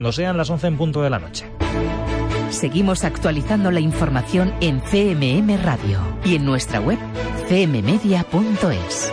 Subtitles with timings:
[0.00, 1.46] No sean las 11 en punto de la noche.
[2.50, 6.98] Seguimos actualizando la información en CMM Radio y en nuestra web
[7.48, 9.12] cmmedia.es.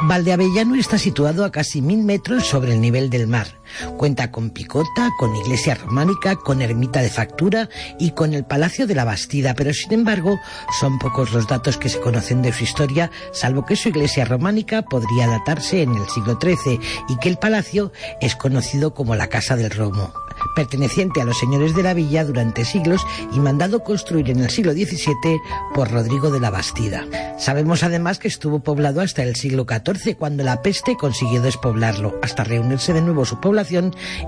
[0.00, 3.57] Valdeavellano está situado a casi mil metros sobre el nivel del mar.
[3.96, 7.68] Cuenta con picota, con iglesia románica, con ermita de factura
[7.98, 10.38] y con el Palacio de la Bastida, pero sin embargo
[10.80, 14.82] son pocos los datos que se conocen de su historia, salvo que su iglesia románica
[14.82, 19.56] podría datarse en el siglo XIII y que el palacio es conocido como la Casa
[19.56, 20.12] del Romo
[20.54, 24.72] perteneciente a los señores de la villa durante siglos y mandado construir en el siglo
[24.72, 25.40] XVII
[25.74, 27.06] por Rodrigo de la Bastida.
[27.38, 32.44] Sabemos además que estuvo poblado hasta el siglo XIV, cuando la peste consiguió despoblarlo, hasta
[32.44, 33.57] reunirse de nuevo su población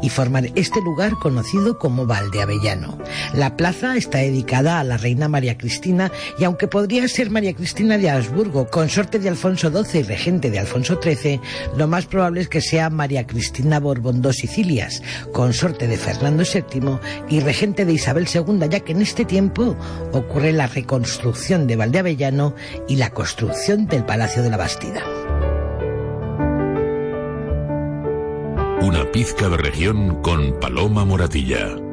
[0.02, 2.98] y formar este lugar conocido como Valdeavellano.
[3.34, 7.98] La plaza está dedicada a la reina María Cristina y aunque podría ser María Cristina
[7.98, 11.40] de Habsburgo, consorte de Alfonso XII y regente de Alfonso XIII,
[11.76, 16.98] lo más probable es que sea María Cristina Borbón dos Sicilias, consorte de Fernando VII
[17.28, 19.76] y regente de Isabel II, ya que en este tiempo
[20.12, 22.54] ocurre la reconstrucción de Valdeavellano
[22.88, 25.29] y la construcción del Palacio de la Bastida.
[28.90, 31.89] Una pizca de región con Paloma Moratilla.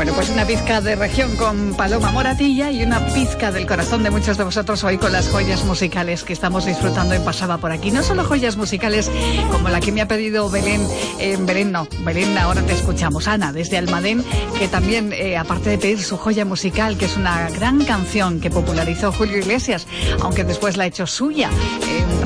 [0.00, 4.08] Bueno, pues una pizca de región con Paloma Moratilla y una pizca del corazón de
[4.08, 7.90] muchos de vosotros hoy con las joyas musicales que estamos disfrutando en Pasaba por aquí.
[7.90, 9.10] No solo joyas musicales
[9.52, 10.80] como la que me ha pedido Belén,
[11.18, 14.24] eh, Belén no, Belén ahora te escuchamos, Ana, desde Almadén,
[14.58, 18.50] que también, eh, aparte de pedir su joya musical, que es una gran canción que
[18.50, 19.86] popularizó Julio Iglesias,
[20.22, 21.50] aunque después la ha hecho suya,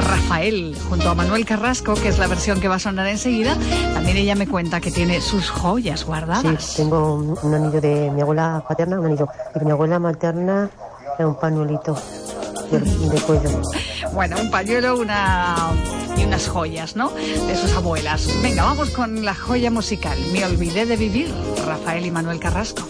[0.04, 3.56] Rafael, junto a Manuel Carrasco, que es la versión que va a sonar enseguida,
[3.94, 6.64] también ella me cuenta que tiene sus joyas guardadas.
[6.64, 9.28] Sí, tengo una anillo de mi abuela paterna, un anillo.
[9.54, 10.70] Y de mi abuela materna
[11.18, 11.96] es un pañuelito
[12.70, 13.50] de, de cuello.
[14.12, 15.56] Bueno, un pañuelo una,
[16.16, 17.10] y unas joyas, ¿no?
[17.10, 18.28] De sus abuelas.
[18.42, 20.16] Venga, vamos con la joya musical.
[20.32, 21.32] Me olvidé de vivir,
[21.66, 22.82] Rafael y Manuel Carrasco.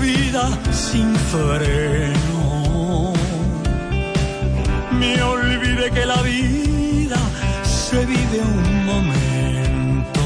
[0.00, 3.12] Vida sin freno.
[4.98, 7.18] Me olvidé que la vida
[7.62, 10.24] se vive un momento.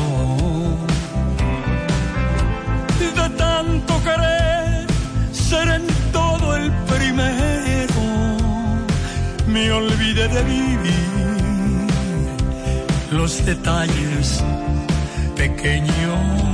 [2.98, 4.86] De tanto querer
[5.32, 8.02] ser en todo el primero,
[9.46, 11.04] me olvidé de vivir
[13.10, 14.42] los detalles
[15.36, 16.53] pequeños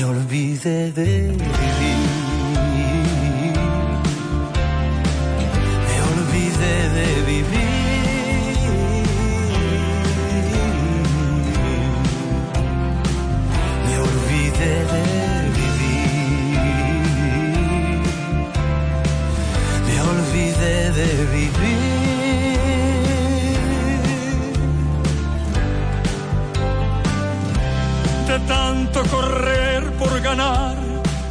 [0.00, 1.98] me olvidé de vivir.
[5.86, 7.68] Me olvidé de vivir.
[13.86, 15.04] Me olvidé de
[15.58, 16.20] vivir.
[19.86, 21.89] Me olvidé de vivir.
[28.50, 30.74] Tanto correr por ganar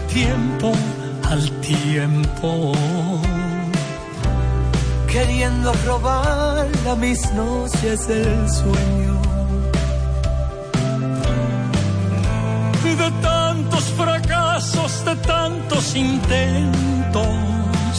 [0.07, 0.71] tiempo
[1.31, 2.71] al tiempo.
[5.13, 9.15] queriendo robar a mis noches el sueño.
[13.01, 17.95] De tantos fracasos, de tantos intentos,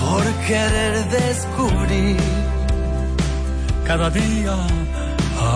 [0.00, 2.16] por querer descubrir
[3.86, 4.56] cada día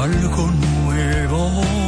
[0.02, 1.87] algo nuevo.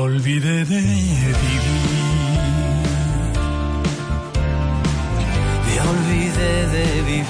[0.00, 1.34] Me olvidé de vivir.
[5.66, 7.26] Me olvidé de vivir.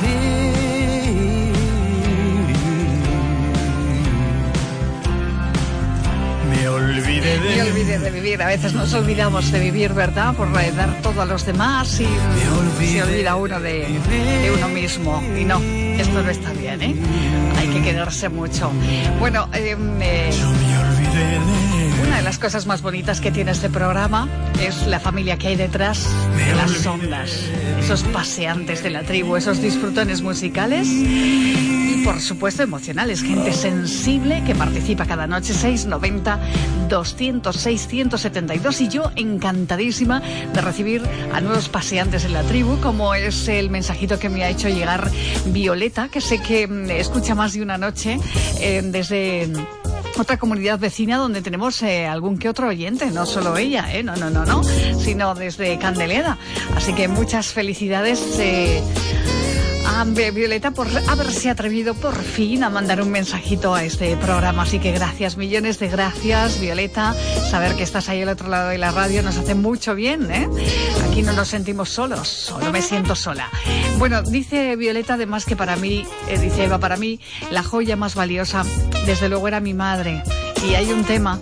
[6.49, 8.41] Me olvidé de Me olvidé de vivir.
[8.41, 10.35] A veces nos olvidamos de vivir, ¿verdad?
[10.35, 13.89] Por dar todo a los demás y se olvida uno de,
[14.43, 15.21] de uno mismo.
[15.37, 16.95] Y no, esto no está bien, ¿eh?
[17.59, 18.71] Hay que quererse mucho.
[19.19, 20.31] Bueno, eh, eh,
[22.07, 24.29] Una de las cosas más bonitas que tiene este programa
[24.61, 26.07] es la familia que hay detrás
[26.37, 27.31] de las ondas.
[27.79, 33.23] Esos paseantes de la tribu, esos disfrutones musicales y por supuesto emocionales.
[33.23, 36.39] Gente sensible que participa cada noche 690
[36.89, 41.03] 206 172 y yo encantadísima de recibir
[41.33, 45.11] a nuevos paseantes en la tribu como es el mensajito que me ha hecho llegar
[45.47, 48.19] Violeta que sé que mm, escucha más de una noche
[48.61, 49.49] eh, desde
[50.19, 54.17] otra comunidad vecina donde tenemos eh, algún que otro oyente, no solo ella, eh, no,
[54.17, 56.39] no, no, no, sino desde Candeleda.
[56.77, 58.21] Así que muchas felicidades.
[58.39, 58.83] eh,
[59.91, 64.63] a Violeta por haberse atrevido por fin a mandar un mensajito a este programa.
[64.63, 67.15] Así que gracias, millones de gracias, Violeta.
[67.51, 70.49] Saber que estás ahí al otro lado de la radio nos hace mucho bien, ¿eh?
[71.09, 73.51] Aquí no nos sentimos solos, solo me siento sola.
[73.99, 77.21] Bueno, dice Violeta además que para mí, eh, dice Eva, para mí
[77.51, 78.65] la joya más valiosa,
[79.07, 80.23] desde luego era mi madre.
[80.67, 81.41] Y hay un tema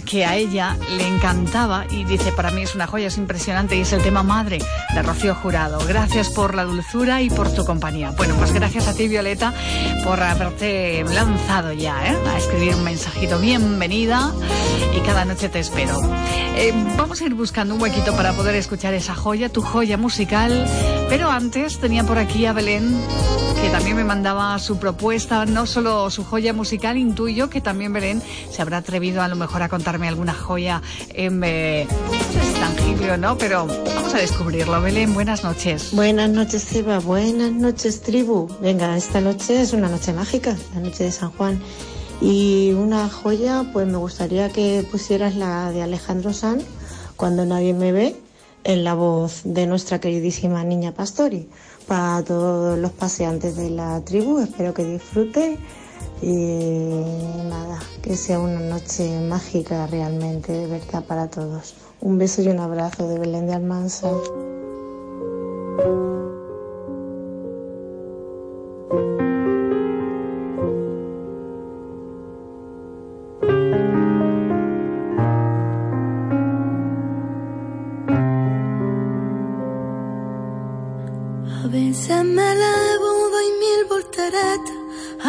[0.00, 3.80] que a ella le encantaba y dice, para mí es una joya, es impresionante y
[3.80, 4.58] es el tema Madre
[4.94, 5.78] de Rocío Jurado.
[5.86, 8.10] Gracias por la dulzura y por tu compañía.
[8.12, 9.52] Bueno, pues gracias a ti, Violeta,
[10.04, 12.16] por haberte lanzado ya ¿eh?
[12.28, 13.38] a escribir un mensajito.
[13.38, 14.32] Bienvenida
[14.96, 16.00] y cada noche te espero.
[16.56, 20.66] Eh, vamos a ir buscando un huequito para poder escuchar esa joya, tu joya musical.
[21.08, 22.96] Pero antes tenía por aquí a Belén
[23.64, 28.22] que también me mandaba su propuesta, no solo su joya musical, intuyo que también Belén
[28.50, 32.46] se habrá atrevido a lo mejor a contarme alguna joya en, eh, no sé si
[32.46, 34.82] es tangible o no, pero vamos a descubrirlo.
[34.82, 35.92] Belén, buenas noches.
[35.92, 36.98] Buenas noches, Eva.
[36.98, 38.48] Buenas noches, tribu.
[38.60, 41.58] Venga, esta noche es una noche mágica, la noche de San Juan.
[42.20, 46.64] Y una joya, pues me gustaría que pusieras la de Alejandro Sanz,
[47.16, 48.14] Cuando nadie me ve,
[48.64, 51.48] en la voz de nuestra queridísima niña Pastori.
[51.86, 55.58] Para todos los paseantes de la tribu, espero que disfruten.
[56.22, 56.32] Y
[57.48, 61.74] nada, que sea una noche mágica realmente, de verdad, para todos.
[62.00, 64.10] Un beso y un abrazo de Belén de Almanza.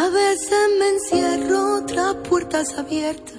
[0.06, 3.34] A veces me encierro tras puertas abiertas.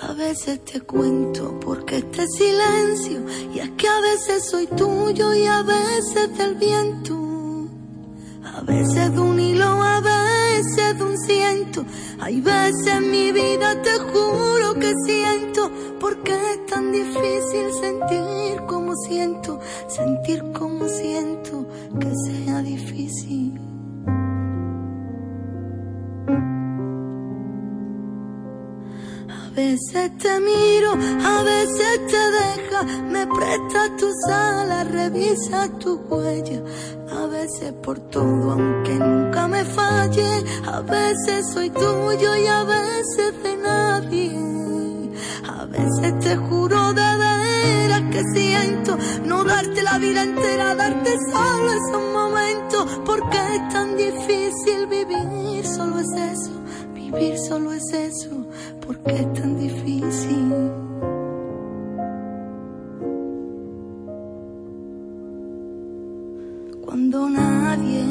[0.00, 3.20] A veces te cuento porque este silencio
[3.54, 7.18] y es que a veces soy tuyo y a veces del viento.
[8.42, 11.84] A veces de un hilo, a veces de un ciento.
[12.18, 15.70] Hay veces en mi vida te juro que siento
[16.00, 21.66] porque es tan difícil sentir como siento, sentir como siento
[22.00, 23.65] que sea difícil.
[29.56, 36.60] Veces te miro, a veces te deja, me presta tus alas, revisa tu huella.
[37.10, 43.42] A veces por todo, aunque nunca me falle, a veces soy tuyo y a veces
[43.42, 44.38] de nadie.
[45.48, 51.72] A veces te juro de veras que siento no darte la vida entera, darte solo
[51.72, 56.50] esos momentos, porque es tan difícil vivir, solo es eso,
[56.92, 58.46] vivir solo es eso,
[58.86, 60.70] porque es tan difícil.
[66.84, 68.04] Cuando nadie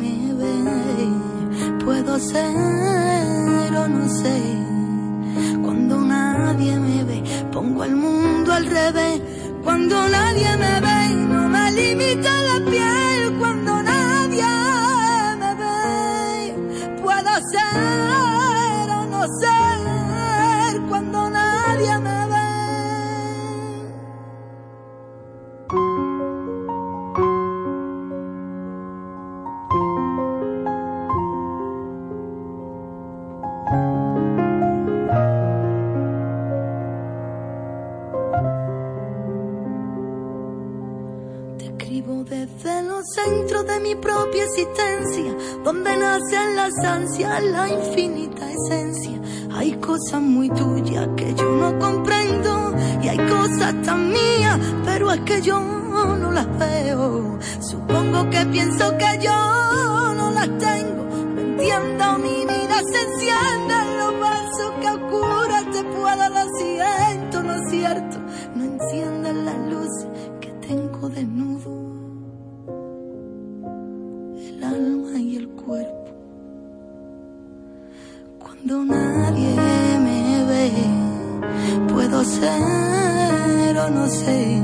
[0.00, 4.40] me ve, puedo ser o no sé.
[5.62, 9.20] Cuando nadie me ve, pongo el mundo al revés.
[9.64, 13.07] Cuando nadie me ve, no me limita la piel.
[44.74, 45.34] Propia existencia,
[45.64, 49.20] donde nacen las ansias, la infinita esencia.
[49.54, 55.20] Hay cosas muy tuyas que yo no comprendo y hay cosas tan mías, pero es
[55.20, 57.38] que yo no las veo.
[57.60, 61.04] Supongo que pienso que yo no las tengo.
[61.34, 67.42] No entiendo, mi vida se enciende en los vasos que oscuras te puedo, lo siento,
[67.42, 68.18] no es cierto.
[68.54, 70.06] No encienden las luces
[82.28, 84.60] ser o no sé.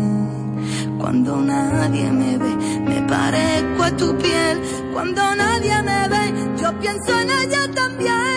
[0.98, 2.52] Cuando nadie me ve,
[2.88, 4.60] me parezco a tu piel.
[4.92, 6.24] Cuando nadie me ve,
[6.60, 8.33] yo pienso en ella también.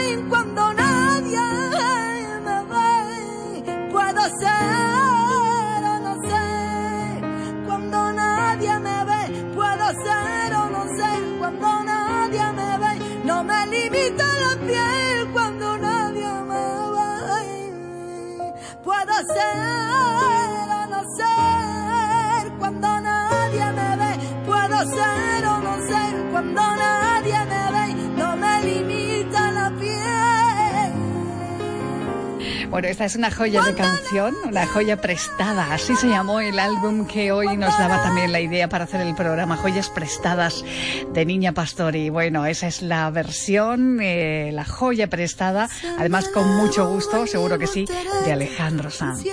[32.70, 35.74] Bueno, esta es una joya de canción, una joya prestada.
[35.74, 39.16] Así se llamó el álbum que hoy nos daba también la idea para hacer el
[39.16, 40.66] programa Joyas Prestadas
[41.14, 42.10] de Niña Pastori.
[42.10, 47.68] Bueno, esa es la versión, eh, la joya prestada, además con mucho gusto, seguro que
[47.68, 47.86] sí,
[48.26, 49.24] de Alejandro Sanz.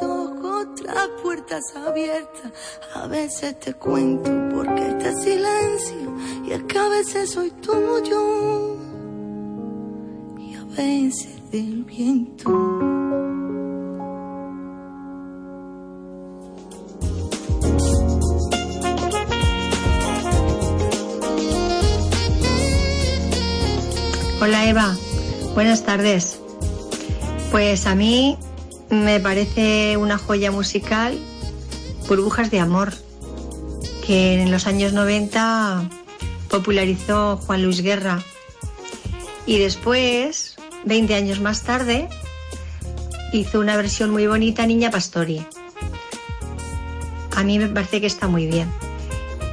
[0.00, 2.52] Otras puertas abiertas.
[2.94, 6.16] A veces te cuento porque este silencio.
[6.44, 8.76] Y es que a veces soy tuyo.
[10.38, 10.64] Y a
[11.50, 12.50] del viento.
[24.40, 24.96] Hola Eva,
[25.54, 26.40] buenas tardes.
[27.50, 28.38] Pues a mí
[28.90, 31.18] me parece una joya musical
[32.06, 32.92] Burbujas de Amor,
[34.06, 35.90] que en los años 90
[36.48, 38.22] popularizó Juan Luis Guerra.
[39.46, 42.08] Y después, 20 años más tarde,
[43.32, 45.44] hizo una versión muy bonita Niña Pastori.
[47.36, 48.68] A mí me parece que está muy bien.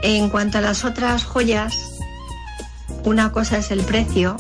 [0.02, 2.00] En cuanto a las otras joyas,
[3.04, 4.38] una cosa es el precio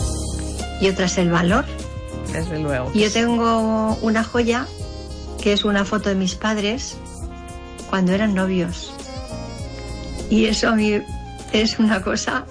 [0.81, 1.65] y otra es el valor.
[2.31, 2.91] Desde luego.
[2.93, 4.67] Yo tengo una joya
[5.41, 6.97] que es una foto de mis padres
[7.89, 8.93] cuando eran novios.
[10.29, 11.01] Y eso a mí
[11.53, 12.45] es una cosa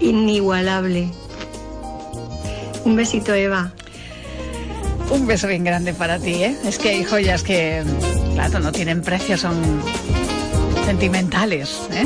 [0.00, 1.10] inigualable.
[2.84, 3.72] Un besito, Eva.
[5.10, 6.56] Un beso bien grande para ti, ¿eh?
[6.64, 7.82] Es que hay joyas que,
[8.34, 9.54] claro, no tienen precio, son
[10.86, 11.82] sentimentales.
[11.92, 12.04] ¿eh?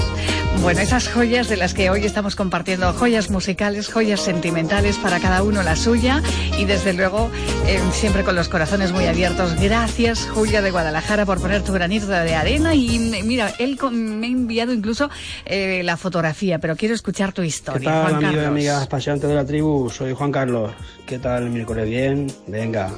[0.63, 5.43] Bueno, esas joyas de las que hoy estamos compartiendo, joyas musicales, joyas sentimentales para cada
[5.43, 6.23] uno la suya
[6.59, 7.31] y desde luego
[7.67, 9.55] eh, siempre con los corazones muy abiertos.
[9.61, 14.31] Gracias Julia de Guadalajara por poner tu granito de arena y mira, él me ha
[14.31, 15.09] enviado incluso
[15.45, 17.81] eh, la fotografía, pero quiero escuchar tu historia.
[17.81, 19.89] ¿Qué tal amigos y amigas paseantes de la tribu?
[19.91, 20.73] Soy Juan Carlos.
[21.07, 21.89] ¿Qué tal el miércoles?
[21.89, 22.91] Bien, venga.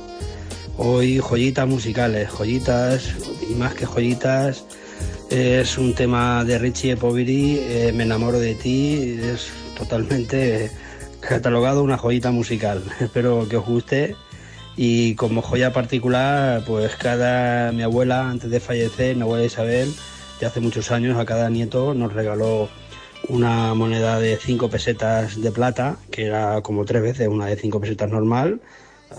[0.78, 3.14] Hoy joyitas musicales, joyitas
[3.50, 4.64] y más que joyitas
[5.30, 10.70] es un tema de Richie Poveri, eh, Me enamoro de ti, es totalmente
[11.20, 12.82] catalogado una joyita musical.
[13.00, 14.16] Espero que os guste
[14.76, 19.92] y como joya particular, pues cada mi abuela antes de fallecer, mi abuela Isabel,
[20.40, 22.68] de hace muchos años a cada nieto nos regaló
[23.28, 27.80] una moneda de 5 pesetas de plata, que era como tres veces una de 5
[27.80, 28.60] pesetas normal,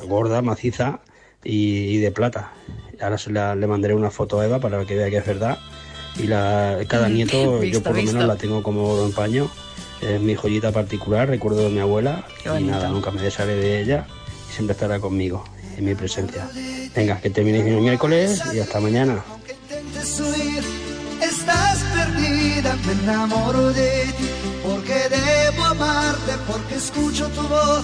[0.07, 1.01] gorda, maciza
[1.43, 2.53] y, de plata.
[3.01, 5.57] Ahora se le mandaré una foto a Eva para que vea que es verdad
[6.17, 9.49] y la, cada nieto yo por lo menos la tengo como oro en paño.
[10.01, 12.25] Es mi joyita particular, recuerdo de mi abuela
[12.57, 14.07] y nada, nunca me desharé de ella
[14.49, 15.43] y siempre estará conmigo
[15.77, 16.49] en mi presencia.
[16.95, 19.23] Venga, que terminéis el miércoles y hasta mañana.
[21.21, 24.29] Estás perdida, me enamoro de ti,
[24.63, 27.83] porque debo amarte, porque escucho tu voz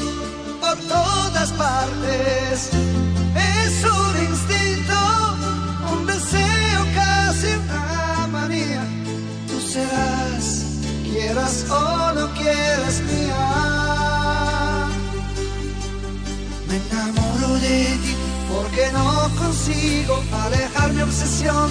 [0.62, 2.70] por todas partes.
[3.36, 4.15] Es un
[11.04, 13.02] quieras o no quieras.
[16.68, 18.16] Me enamoro de ti
[18.50, 21.70] porque no consigo alejar mi obsesión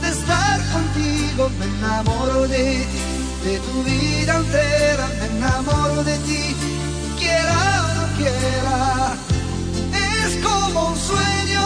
[0.00, 1.50] de estar contigo.
[1.58, 5.06] Me enamoro de ti, de tu vida entera.
[5.20, 6.56] Me enamoro de ti,
[7.18, 9.16] quiera o no quiera.
[9.92, 11.64] Es como un sueño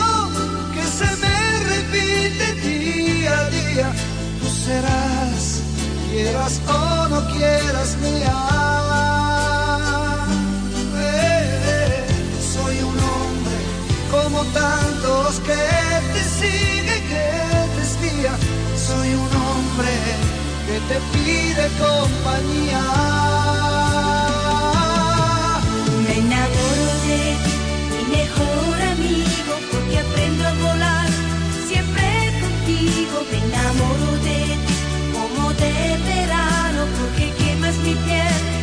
[0.74, 1.36] que se me
[1.70, 3.92] repite día a día
[4.68, 5.17] serás,
[6.18, 9.46] quieras o no quieras mi alma.
[10.96, 12.06] Eh,
[12.54, 13.58] soy un hombre
[14.10, 15.64] como tantos que
[16.14, 17.28] te sigue, que
[17.74, 18.32] te espía.
[18.88, 19.94] Soy un hombre
[20.66, 22.84] que te pide compañía.
[26.04, 27.52] Me enamoro de ti,
[27.94, 31.10] mi mejor amigo, porque aprendo a volar
[31.68, 32.06] siempre
[32.42, 33.16] contigo.
[33.30, 34.38] Me enamoro de
[35.46, 38.57] de verano porque quemas mi piel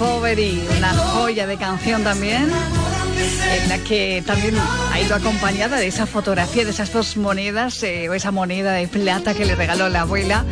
[0.00, 2.50] Poveri, una joya de canción también,
[3.50, 4.54] en la que también
[4.92, 8.86] ha ido acompañada de esa fotografía, de esas dos monedas, eh, o esa moneda de
[8.86, 10.44] plata que le regaló la abuela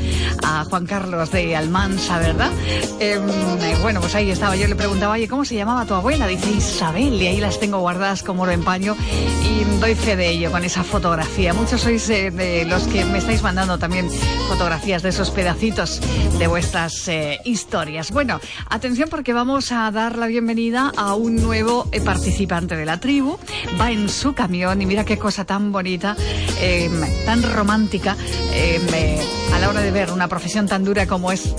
[0.42, 2.50] a Juan Carlos de Almansa, ¿verdad?
[2.98, 3.22] Em,
[3.62, 4.56] eh, bueno, pues ahí estaba.
[4.56, 6.26] Yo le preguntaba, oye, ¿cómo se llamaba tu abuela?
[6.26, 8.96] Dice Isabel, y ahí las tengo guardadas como oro en paño
[9.44, 11.54] y doy fe de ello con esa fotografía.
[11.54, 14.11] Muchos sois eh, de los que me estáis mandando también
[14.48, 16.00] fotografías de esos pedacitos
[16.38, 17.08] de vuestras
[17.44, 18.11] historias.
[18.11, 23.37] Bueno, atención porque vamos a dar la bienvenida a un nuevo participante de la tribu.
[23.79, 26.16] Va en su camión y mira qué cosa tan bonita,
[26.59, 26.92] em,
[27.27, 28.16] tan romántica
[28.51, 29.20] em, eh,
[29.55, 31.55] a la hora de ver una profesión tan dura como es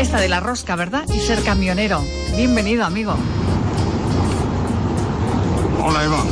[0.00, 1.04] esta de la rosca, ¿verdad?
[1.14, 2.02] Y ser camionero.
[2.36, 3.14] Bienvenido, amigo.
[5.80, 6.24] Hola, Eva.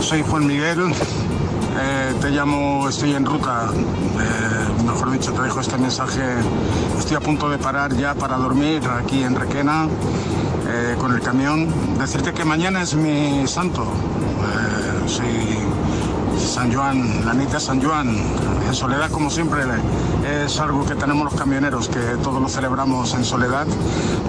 [0.00, 0.92] Soy Juan Miguel.
[1.80, 3.70] Eh, te llamo, estoy en ruta.
[3.72, 6.22] Eh, mejor dicho, te dejo este mensaje.
[6.98, 9.86] Estoy a punto de parar ya para dormir aquí en Requena
[10.98, 11.68] con el camión.
[11.98, 13.84] Decirte que mañana es mi santo.
[15.06, 15.22] Sí,
[16.38, 18.08] San Juan, la nit de San Juan,
[18.66, 19.62] en soledad como siempre,
[20.44, 23.66] es algo que tenemos los camioneros, que todos lo celebramos en soledad,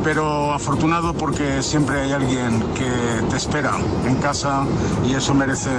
[0.03, 2.89] pero afortunado porque siempre hay alguien que
[3.29, 4.63] te espera en casa
[5.08, 5.69] y eso merece,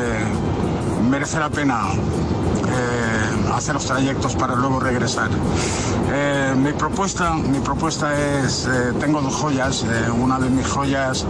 [1.10, 1.88] merece la pena.
[3.54, 5.30] Hacer los trayectos para luego regresar.
[6.12, 11.24] Eh, mi propuesta, mi propuesta es, eh, tengo dos joyas, eh, una de mis joyas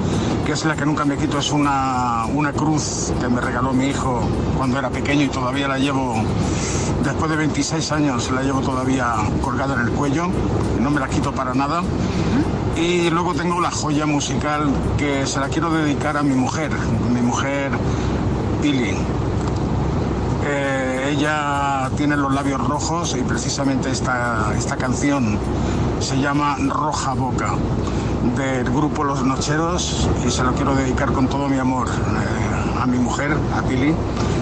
[0.45, 3.87] que es la que nunca me quito es una, una cruz que me regaló mi
[3.87, 4.21] hijo
[4.57, 6.23] cuando era pequeño y todavía la llevo,
[7.03, 10.29] después de 26 años la llevo todavía colgada en el cuello,
[10.81, 11.83] no me la quito para nada.
[12.77, 16.71] Y luego tengo la joya musical que se la quiero dedicar a mi mujer,
[17.13, 17.71] mi mujer
[18.61, 18.97] Pili.
[21.15, 25.39] Ella tiene los labios rojos y precisamente esta, esta canción
[26.01, 27.55] se llama Roja Boca
[28.37, 32.87] del grupo Los Nocheros y se lo quiero dedicar con todo mi amor eh, a
[32.87, 33.95] mi mujer, a Pili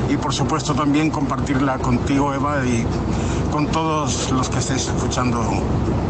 [0.08, 2.87] y por supuesto también compartirla contigo Eva y
[3.50, 5.42] con todos los que estáis escuchando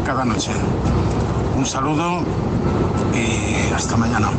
[0.05, 0.51] cada noche.
[1.57, 2.21] Un saludo
[3.13, 4.29] y hasta mañana.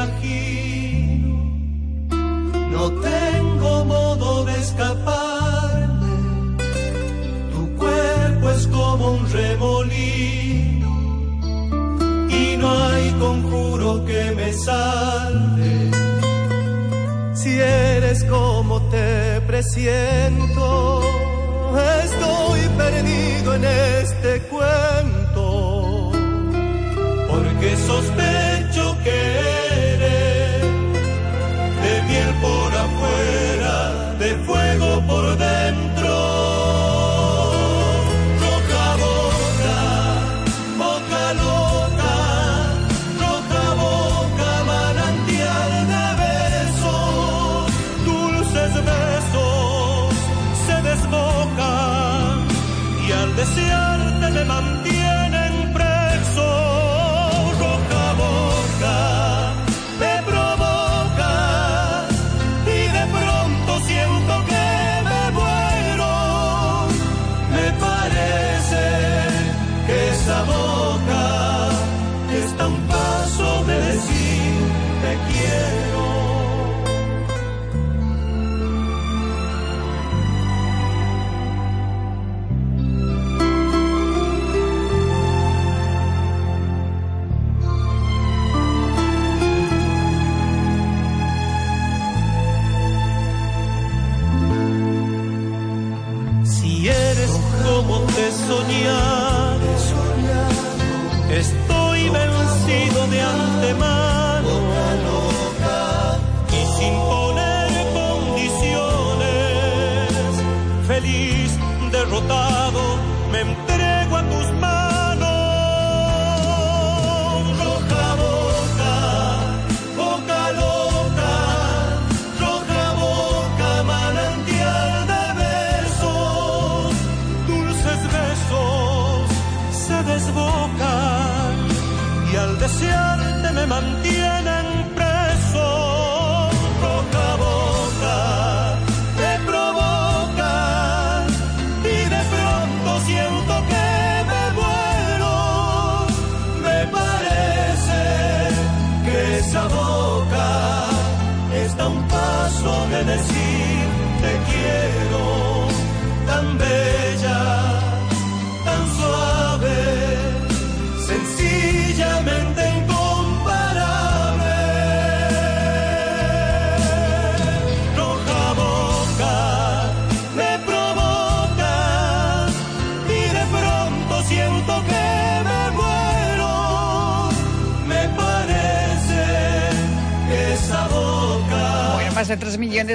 [0.00, 1.36] Imagino,
[2.70, 6.56] no tengo modo de escaparme.
[7.52, 10.88] Tu cuerpo es como un remolino
[12.30, 15.90] y no hay conjuro que me salve.
[17.34, 21.02] Si eres como te presiento,
[22.04, 23.89] estoy perdido en este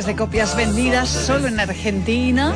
[0.04, 2.54] de copias vendidas solo en Argentina.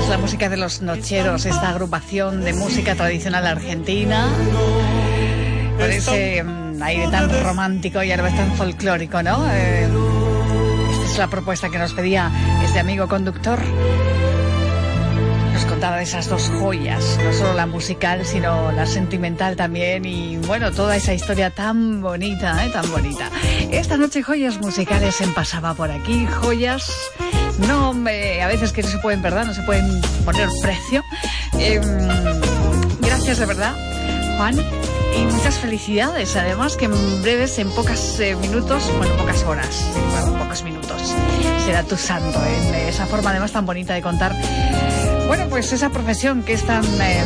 [0.00, 4.28] Es la música de los Nocheros, esta agrupación de música tradicional argentina.
[5.76, 9.44] Con ese mm, aire tan romántico y a la vez tan folclórico, ¿no?
[9.50, 9.88] Eh,
[10.92, 12.30] esta es la propuesta que nos pedía
[12.62, 13.58] este amigo conductor.
[15.68, 20.72] Contaba de esas dos joyas, no solo la musical, sino la sentimental también y bueno,
[20.72, 22.70] toda esa historia tan bonita, ¿eh?
[22.70, 23.30] tan bonita.
[23.70, 26.90] Esta noche joyas musicales en Pasaba por aquí, joyas
[27.66, 29.44] no a veces que no se pueden, ¿verdad?
[29.46, 31.04] No se pueden poner precio.
[31.58, 31.82] Em,
[33.00, 33.74] gracias de verdad,
[34.36, 34.56] Juan.
[35.16, 39.84] Y muchas felicidades, además que en breves, en pocos eh, minutos, bueno, pocas horas,
[40.38, 41.14] pocos minutos,
[41.64, 44.32] será tu santo, en esa forma además tan bonita de contar,
[45.30, 47.22] bueno, pues esa profesión que es tan, eh,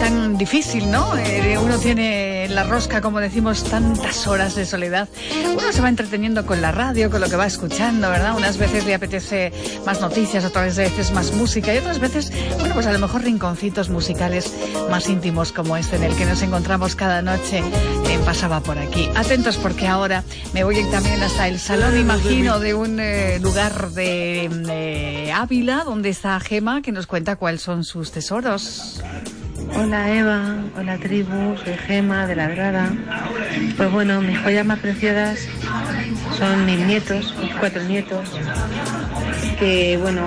[0.00, 1.16] tan difícil, ¿no?
[1.16, 5.08] Eh, uno tiene la rosca, como decimos, tantas horas de soledad,
[5.52, 8.36] uno se va entreteniendo con la radio, con lo que va escuchando, ¿verdad?
[8.36, 9.52] Unas veces le apetece
[9.86, 13.88] más noticias, otras veces más música y otras veces, bueno, pues a lo mejor rinconcitos
[13.88, 14.52] musicales
[14.90, 17.62] más íntimos como este en el que nos encontramos cada noche
[18.08, 19.08] en Pasaba por aquí.
[19.14, 24.48] Atentos porque ahora me voy también hasta el salón, imagino, de un eh, lugar de
[24.68, 29.02] eh, Ávila, donde está Gema, que nos cuenta cuáles son sus tesoros.
[29.74, 32.90] Hola Eva, hola tribu, soy Gema de la Grada.
[33.76, 35.48] Pues bueno, mis joyas más preciadas
[36.38, 38.28] son mis nietos, mis cuatro nietos,
[39.58, 40.22] que bueno,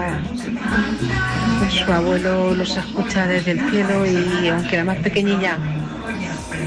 [1.59, 5.57] pues su abuelo los escucha desde el cielo y aunque la más pequeñilla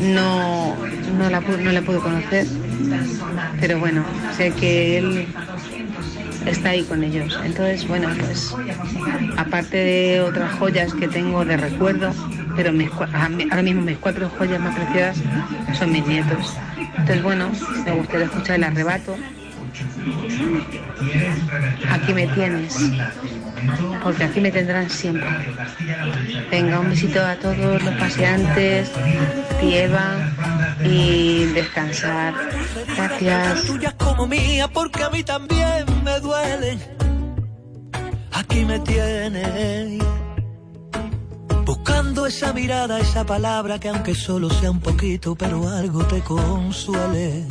[0.03, 0.77] no,
[1.19, 2.47] no, la, no la puedo conocer,
[3.61, 4.05] pero bueno,
[4.37, 5.27] sé que él
[6.47, 7.39] está ahí con ellos.
[7.45, 8.55] Entonces, bueno, pues
[9.37, 12.13] aparte de otras joyas que tengo de recuerdo,
[12.59, 12.73] pero
[13.51, 15.17] ahora mismo mis cuatro joyas más preciadas
[15.79, 16.57] son mis nietos.
[16.77, 17.53] Entonces, bueno,
[17.85, 19.17] me gustaría escuchar el arrebato.
[21.89, 22.77] Aquí me tienes,
[24.03, 25.29] porque aquí me tendrán siempre.
[26.51, 28.91] Venga, un besito a todos los paseantes,
[29.61, 30.17] Tieva
[30.85, 32.35] y descansar.
[32.97, 33.73] Gracias.
[38.33, 40.18] Aquí me tienes
[41.89, 47.47] Buscando esa mirada, esa palabra que aunque solo sea un poquito, pero algo te consuele.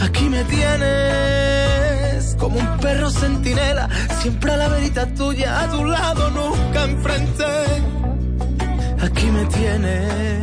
[0.00, 3.90] Aquí me tienes como un perro centinela,
[4.22, 7.44] siempre a la verita tuya, a tu lado, nunca enfrente.
[9.02, 10.40] Aquí me tienes.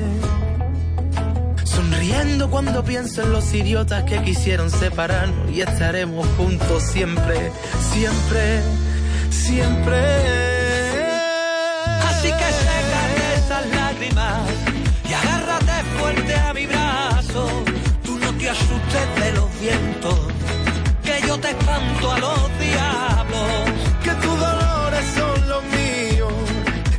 [1.63, 7.52] Sonriendo cuando pienso en los idiotas que quisieron separarnos y estaremos juntos siempre,
[7.91, 8.62] siempre,
[9.32, 10.51] siempre.
[12.22, 14.48] Así que sécate esas lágrimas
[15.10, 17.50] y agárrate fuerte a mi brazo.
[18.06, 20.20] Tú no te asustes de los vientos,
[21.04, 23.64] que yo te espanto a los diablos.
[24.04, 26.34] Que tus dolores son los míos,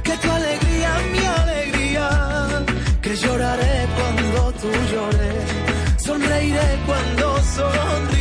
[0.03, 2.65] que tu alegría es mi alegría.
[3.01, 8.12] Que lloraré cuando tú llores, sonreiré cuando sonrías.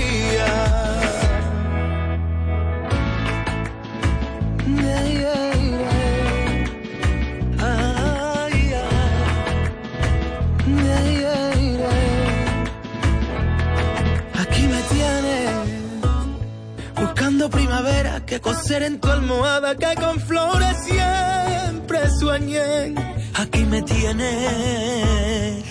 [17.49, 22.93] Primavera que coser en tu almohada que con flores siempre sueñé.
[23.36, 25.63] Aquí me tienes.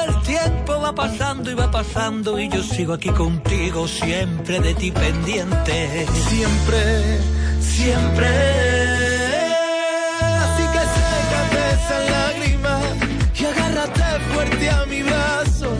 [0.00, 4.90] El tiempo va pasando y va pasando y yo sigo aquí contigo siempre de ti
[4.90, 6.06] pendiente.
[6.28, 7.18] Siempre,
[7.60, 8.28] siempre.
[10.44, 12.80] Así que sécate esa lágrima
[13.38, 15.76] y agárrate fuerte a mi brazo.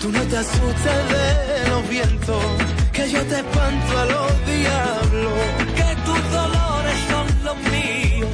[0.00, 5.32] Tú no te asustes de los vientos que yo te espanto a los diablos,
[5.78, 8.30] que tus dolores son los míos,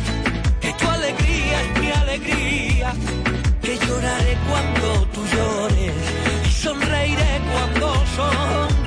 [0.60, 2.92] que tu alegría es mi alegría,
[3.62, 5.94] que lloraré cuando tú llores
[6.46, 8.79] y sonreiré cuando sonrías.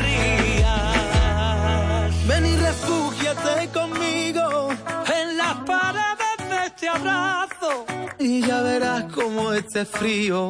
[8.24, 10.50] Y ya verás como este frío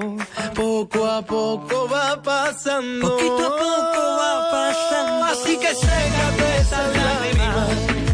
[0.54, 3.10] poco a poco va pasando.
[3.10, 5.26] Poquito a poco va pasando.
[5.26, 7.70] Así que sécate esas lágrimas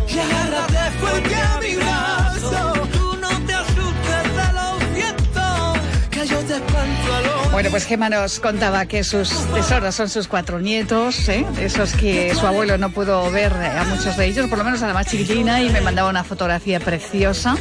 [0.08, 2.74] y agárrate fuerte a mi brazo.
[2.93, 5.78] Tú no te asustes de los vientos,
[6.10, 10.08] que yo te espanto a los bueno, pues Gemma nos contaba que sus tesoros son
[10.08, 11.45] sus cuatro nietos, ¿eh?
[11.60, 14.88] esos que su abuelo no pudo ver a muchos de ellos, por lo menos a
[14.88, 17.58] la más chiquitina, y me mandaba una fotografía preciosa.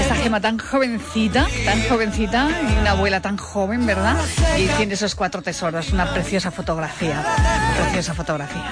[0.00, 4.16] Esta Gema tan jovencita, tan jovencita, y una abuela tan joven, ¿verdad?
[4.56, 7.20] Y tiene esos cuatro tesoros, una preciosa fotografía,
[7.82, 8.62] preciosa fotografía.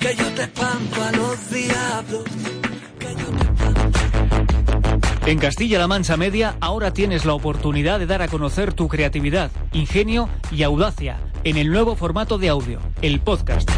[0.00, 2.24] Que yo te a los diablos.
[5.26, 10.28] En Castilla-La Mancha Media ahora tienes la oportunidad de dar a conocer tu creatividad, ingenio
[10.50, 13.70] y audacia en el nuevo formato de audio, el podcast.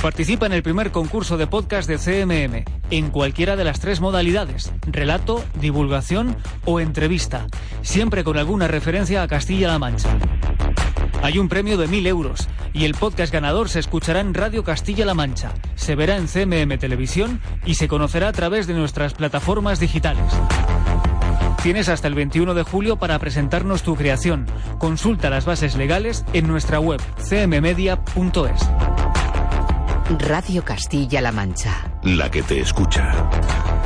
[0.00, 4.72] Participa en el primer concurso de podcast de CMM, en cualquiera de las tres modalidades,
[4.86, 7.46] relato, divulgación o entrevista,
[7.82, 10.08] siempre con alguna referencia a Castilla-La Mancha.
[11.22, 15.14] Hay un premio de 1.000 euros y el podcast ganador se escuchará en Radio Castilla-La
[15.14, 20.32] Mancha, se verá en CMM Televisión y se conocerá a través de nuestras plataformas digitales.
[21.62, 24.46] Tienes hasta el 21 de julio para presentarnos tu creación.
[24.78, 28.70] Consulta las bases legales en nuestra web cmmedia.es.
[30.20, 31.90] Radio Castilla-La Mancha.
[32.04, 33.77] La que te escucha.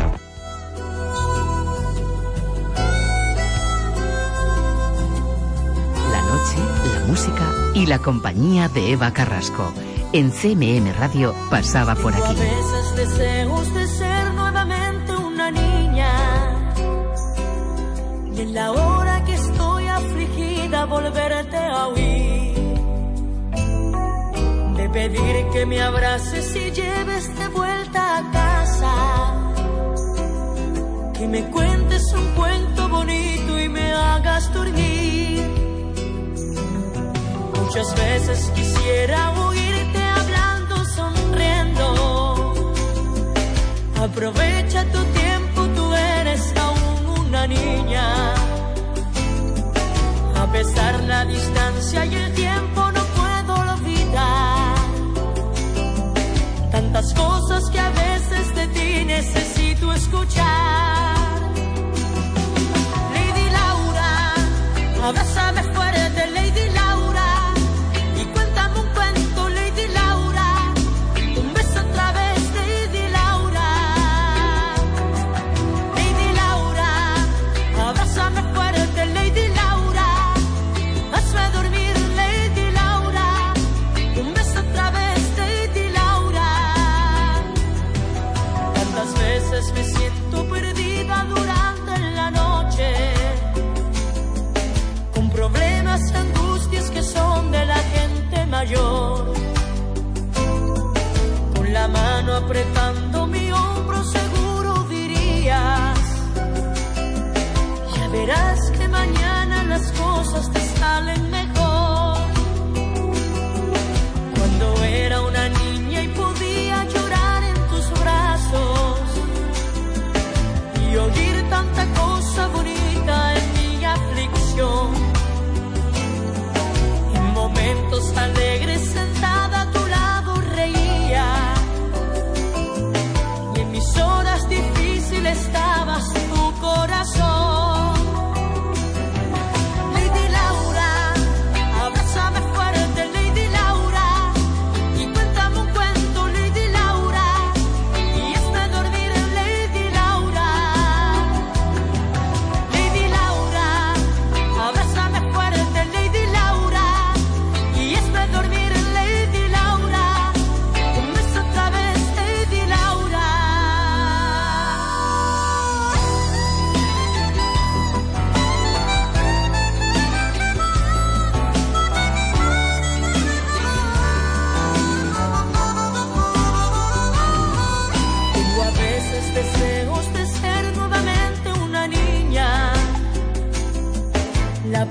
[7.13, 9.71] Música y la compañía de Eva Carrasco.
[10.15, 12.35] En CMM Radio pasaba por aquí.
[12.35, 16.11] veces ser nuevamente una niña.
[18.35, 22.55] Y en la hora que estoy afligida, volverte a oír.
[24.79, 28.95] De pedir que me abraces y lleves de vuelta a casa.
[31.13, 35.62] Que me cuentes un cuento bonito y me hagas dormir.
[37.75, 42.53] Muchas veces quisiera oírte hablando, sonriendo.
[43.99, 48.35] Aprovecha tu tiempo, tú eres aún una niña.
[50.37, 54.77] A pesar la distancia y el tiempo no puedo olvidar.
[56.73, 61.41] Tantas cosas que a veces de ti necesito escuchar.
[63.15, 64.35] Lady Laura,
[65.03, 65.92] abrázame fuerte,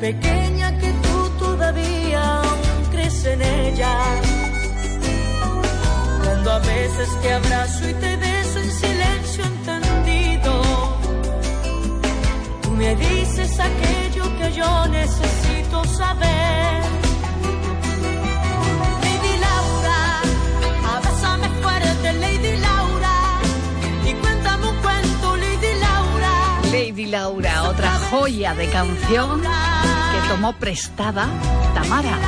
[0.01, 2.41] pequeña que tú todavía
[2.91, 3.95] crees en ella.
[6.23, 10.53] Cuando a veces te abrazo y te beso en silencio entendido,
[12.63, 16.81] tú me dices aquello que yo necesito saber.
[19.05, 19.99] Lady Laura,
[20.95, 23.15] abrázame fuerte, Lady Laura,
[24.09, 26.33] y cuéntame un cuento, Lady Laura.
[26.71, 31.29] Lady Laura, otra joya de canción que tomó prestada
[31.73, 32.19] Tamara.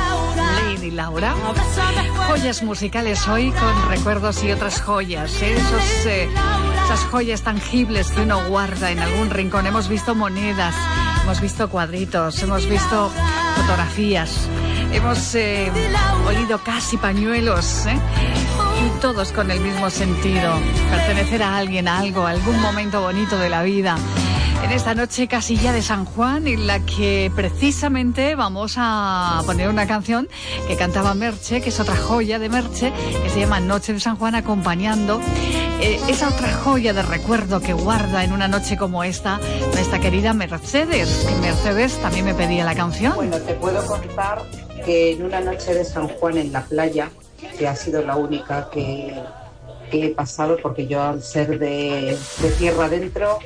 [0.56, 1.34] Lady Laura.
[2.26, 5.30] Joyas musicales hoy con recuerdos y otras joyas.
[5.42, 5.52] ¿eh?
[5.52, 6.28] Esos, eh,
[6.86, 9.66] esas joyas tangibles que uno guarda en algún rincón.
[9.66, 10.74] Hemos visto monedas,
[11.22, 13.10] hemos visto cuadritos, hemos visto
[13.56, 14.48] fotografías,
[14.90, 15.70] hemos eh,
[16.26, 17.84] olido casi pañuelos.
[17.86, 17.98] ¿eh?
[18.86, 20.54] Y todos con el mismo sentido.
[20.90, 23.98] Pertenecer a alguien, a algo, a algún momento bonito de la vida.
[24.64, 29.86] En esta noche casilla de San Juan, en la que precisamente vamos a poner una
[29.86, 30.26] canción
[30.66, 32.90] que cantaba Merche, que es otra joya de Merche,
[33.22, 35.20] que se llama Noche de San Juan, acompañando
[35.82, 39.38] eh, esa otra joya de recuerdo que guarda en una noche como esta
[39.74, 41.26] nuestra querida Mercedes.
[41.42, 43.16] Mercedes también me pedía la canción.
[43.16, 44.44] Bueno, te puedo contar
[44.86, 47.10] que en una noche de San Juan en la playa,
[47.58, 49.14] que ha sido la única que,
[49.90, 53.40] que he pasado, porque yo al ser de, de tierra adentro,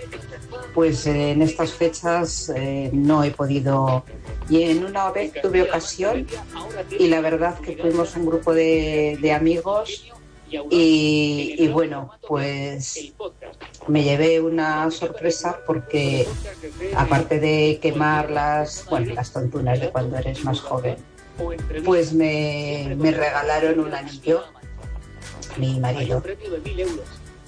[0.75, 4.05] pues eh, en estas fechas eh, no he podido.
[4.49, 6.27] Y en una vez tuve ocasión
[6.99, 10.11] y la verdad que fuimos un grupo de, de amigos
[10.71, 13.13] y, y bueno, pues
[13.87, 16.27] me llevé una sorpresa porque
[16.97, 20.97] aparte de quemar las, bueno, las tontunas de cuando eres más joven,
[21.85, 24.43] pues me, me regalaron un anillo,
[25.57, 26.23] mi marido.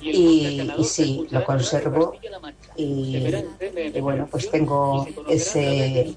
[0.01, 2.15] Y, y sí, lo conservo
[2.77, 3.35] y,
[3.95, 6.17] y bueno, pues tengo ese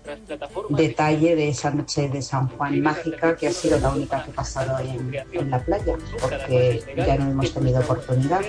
[0.69, 4.33] detalle de esa noche de San Juan mágica que ha sido la única que he
[4.33, 8.41] pasado en, en la playa, porque ya no hemos tenido oportunidad.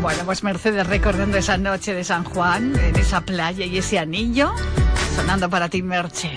[0.00, 4.50] Bueno, pues Mercedes recordando esa noche de San Juan, en esa playa y ese anillo,
[5.14, 6.30] sonando para ti, Merche.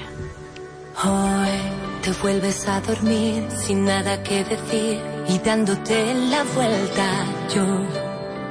[1.03, 1.49] Hoy
[2.03, 7.25] te vuelves a dormir sin nada que decir y dándote la vuelta.
[7.53, 7.63] Yo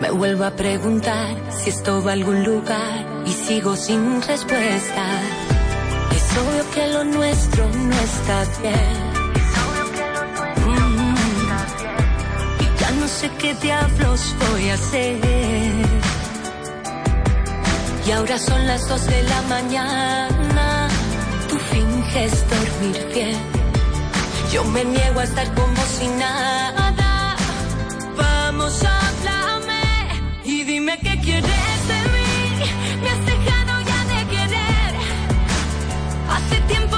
[0.00, 5.04] me vuelvo a preguntar si esto va a algún lugar y sigo sin respuesta.
[6.14, 9.12] Es obvio que lo nuestro no está bien.
[10.66, 11.14] Mm.
[12.60, 15.18] Y ya no sé qué diablos voy a hacer.
[18.06, 20.88] Y ahora son las dos de la mañana.
[21.48, 23.62] Tú finges dormir bien.
[24.52, 27.36] Yo me niego a estar como si nada.
[28.16, 29.82] Vamos, háblame
[30.44, 32.32] y dime qué quieres de mí.
[33.02, 34.92] Me has dejado ya de querer.
[36.34, 36.96] Hace tiempo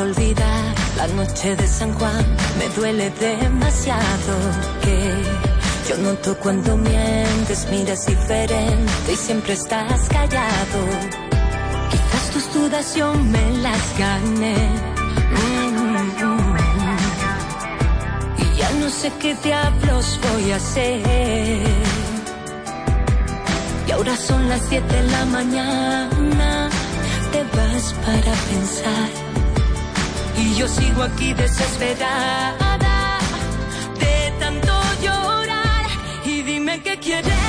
[0.00, 2.24] olvidar la noche de San Juan.
[2.58, 4.34] Me duele demasiado
[4.82, 5.22] que
[5.88, 10.80] yo noto cuando mientes, miras diferente y siempre estás callado.
[11.90, 14.56] Quizás tus dudas yo me las gané.
[15.32, 15.70] Mm.
[18.38, 21.62] Y ya no sé qué diablos voy a hacer.
[23.86, 26.70] Y ahora son las 7 de la mañana,
[27.32, 29.29] te vas para pensar.
[30.42, 33.18] Y yo sigo aquí desesperada
[33.98, 34.72] de tanto
[35.02, 35.86] llorar.
[36.24, 37.39] Y dime qué quieres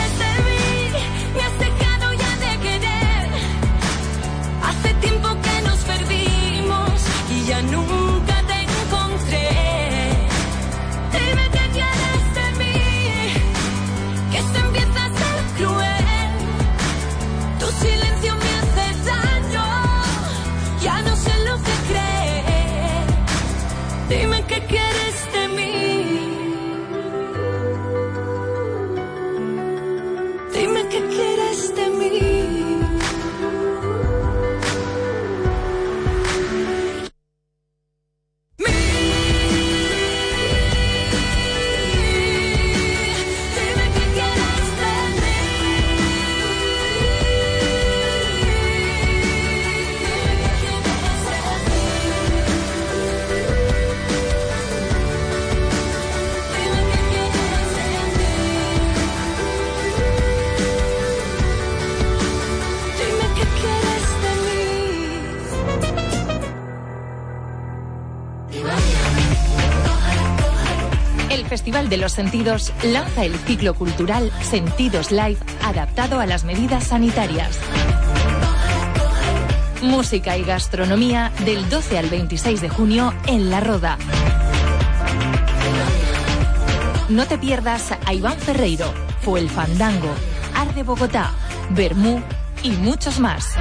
[71.92, 77.60] de los Sentidos lanza el ciclo cultural Sentidos Live adaptado a las medidas sanitarias.
[79.82, 83.98] Música y gastronomía del 12 al 26 de junio en La Roda.
[87.10, 90.16] No te pierdas a Iván Ferreiro, Fue el Fandango,
[90.56, 91.32] Arde Bogotá,
[91.72, 92.22] Bermú
[92.64, 93.56] y muchos más.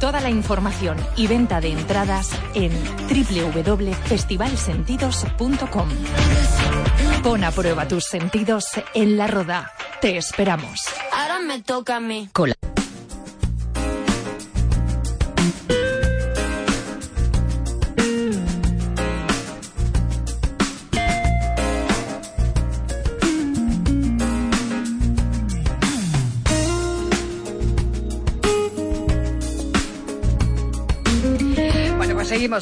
[0.00, 2.72] Toda la información y venta de entradas en
[3.08, 5.88] www.festivalsentidos.com.
[7.24, 9.72] Pon a prueba tus sentidos en la roda.
[10.02, 10.82] Te esperamos.
[11.10, 12.28] Ahora me toca a mí.
[12.34, 12.54] Cola.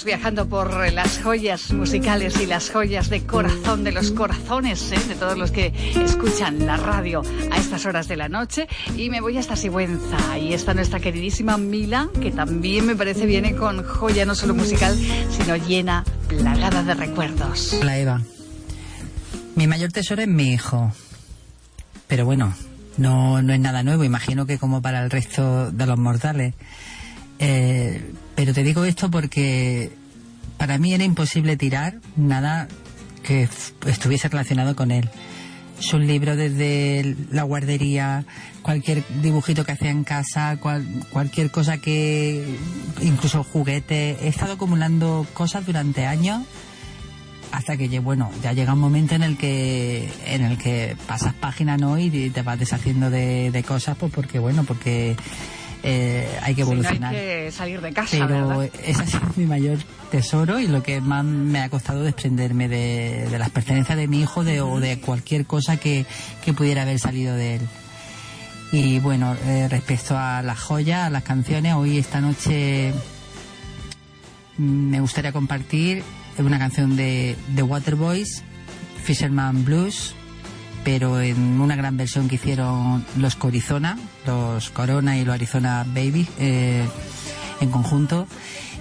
[0.01, 4.99] Viajando por las joyas musicales y las joyas de corazón, de los corazones, ¿eh?
[5.07, 5.67] de todos los que
[6.03, 8.69] escuchan la radio a estas horas de la noche.
[8.97, 10.39] Y me voy hasta Sigüenza.
[10.39, 14.97] Y está nuestra queridísima Mila, que también me parece viene con joya no solo musical,
[15.31, 17.75] sino llena, plagada de recuerdos.
[17.79, 18.23] Hola Eva.
[19.57, 20.91] Mi mayor tesoro es mi hijo.
[22.09, 22.55] Pero bueno,
[22.97, 26.55] no, no es nada nuevo, imagino que como para el resto de los mortales.
[27.45, 29.91] Eh, pero te digo esto porque
[30.59, 32.69] para mí era imposible tirar nada
[33.25, 33.49] que
[33.87, 35.11] estuviese relacionado con él.
[35.81, 38.25] Sus libros desde la guardería,
[38.63, 42.57] cualquier dibujito que hacía en casa, cual- cualquier cosa que,
[43.03, 44.19] incluso juguetes.
[44.23, 46.43] He estado acumulando cosas durante años
[47.51, 51.77] hasta que bueno ya llega un momento en el que en el que pasas página
[51.77, 55.17] no y te vas deshaciendo de, de cosas pues porque bueno porque
[55.83, 58.71] eh, hay que Si no hay evolucionar que salir de casa, pero ¿verdad?
[58.85, 59.79] ese ha sido mi mayor
[60.11, 64.21] tesoro y lo que más me ha costado desprenderme de, de las pertenencias de mi
[64.21, 66.07] hijo de, o de cualquier cosa que,
[66.45, 67.63] que pudiera haber salido de él.
[68.73, 72.93] Y bueno, eh, respecto a las joyas, a las canciones, hoy esta noche
[74.57, 76.03] mm, me gustaría compartir
[76.39, 78.43] una canción de The Waterboys,
[79.05, 80.15] Fisherman Blues,
[80.85, 86.29] pero en una gran versión que hicieron los Corizona, los Corona y los Arizona Baby
[86.39, 86.87] eh,
[87.61, 88.27] en conjunto.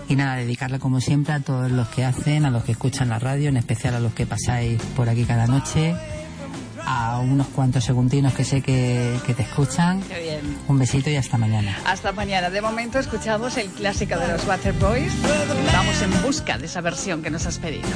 [0.08, 3.20] Y nada, dedicarla como siempre a todos los que hacen, a los que escuchan la
[3.20, 5.96] radio, en especial a los que pasáis por aquí cada noche,
[6.86, 10.02] a unos cuantos segundinos que sé que, que te escuchan.
[10.02, 10.58] Qué bien.
[10.68, 11.78] Un besito y hasta mañana.
[11.86, 12.50] Hasta mañana.
[12.50, 15.14] De momento escuchamos el clásico de los Waterboys.
[15.72, 17.88] Vamos en busca de esa versión que nos has pedido.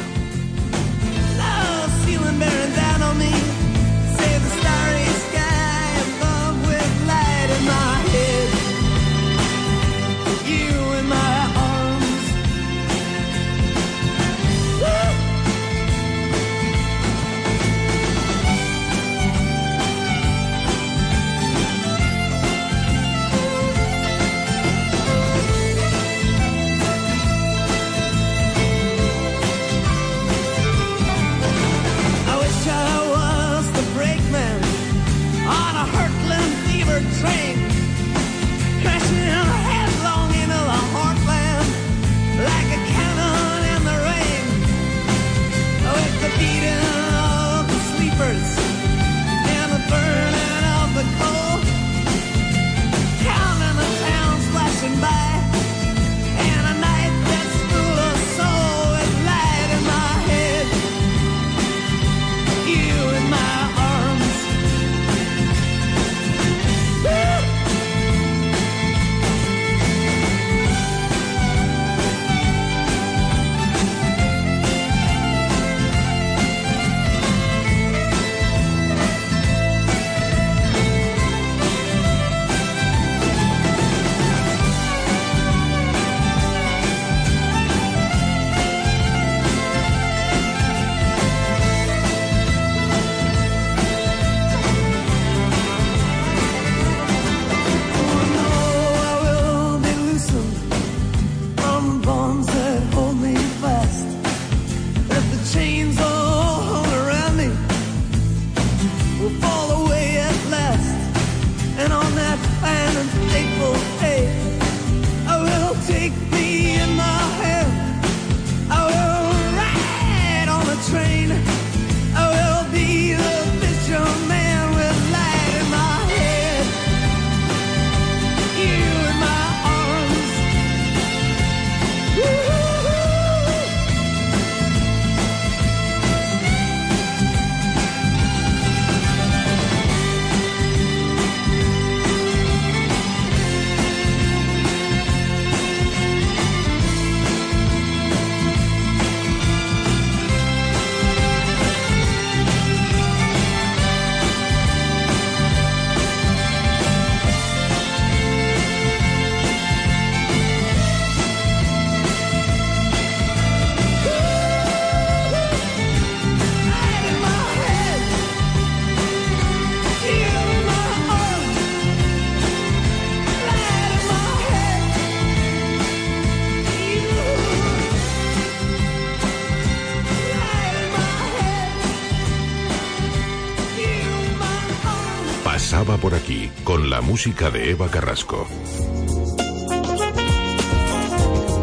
[187.16, 188.45] Música de Eva Carrasco.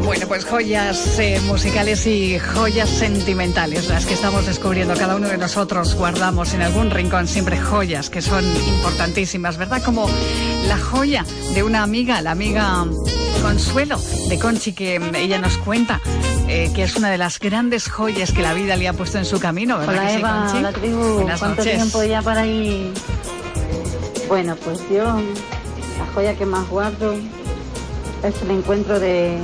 [0.02, 5.36] Bueno, pues joyas eh, musicales y joyas sentimentales, las que estamos descubriendo cada uno de
[5.36, 9.82] nosotros, guardamos en algún rincón siempre joyas que son importantísimas, ¿verdad?
[9.82, 10.08] Como
[10.68, 11.22] la joya
[11.52, 12.86] de una amiga, la amiga
[13.42, 14.00] Consuelo
[14.30, 16.00] de Conchi, que ella nos cuenta
[16.48, 19.26] eh, que es una de las grandes joyas que la vida le ha puesto en
[19.26, 19.96] su camino, ¿verdad?
[19.96, 20.56] Hola que sí, Eva, Conchi?
[20.56, 21.76] hola tribu, Buenas ¿cuánto noches.
[21.76, 22.94] tiempo ya para ir?
[24.32, 27.12] Bueno, pues yo, la joya que más guardo
[28.22, 29.38] es el encuentro de,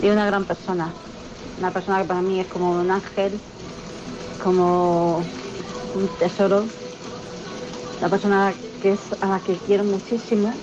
[0.00, 0.92] de una gran persona.
[1.58, 3.32] Una persona que para mí es como un ángel,
[4.44, 5.24] como
[5.96, 6.66] un tesoro.
[8.00, 10.54] La persona que es a la que quiero muchísimo,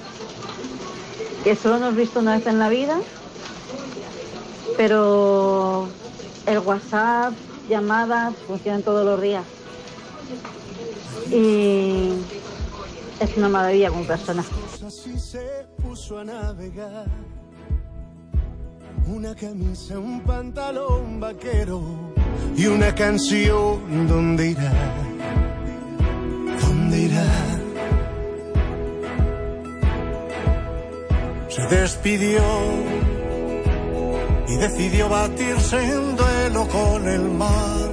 [1.43, 2.97] que solo nos he visto una vez en la vida,
[4.77, 5.89] pero
[6.45, 7.33] el WhatsApp,
[7.67, 9.43] llamadas, funcionan todos los días.
[11.29, 11.84] Y
[13.19, 14.43] es una maravilla como persona.
[14.85, 17.07] Así se puso a navegar.
[19.07, 21.81] Una camisa, un pantalón vaquero
[22.57, 24.07] y una canción.
[24.07, 24.73] ¿Dónde irá?
[26.61, 27.25] ¿Dónde irá?
[31.49, 32.41] Se despidió
[34.47, 37.89] y decidió batirse en duelo con el mar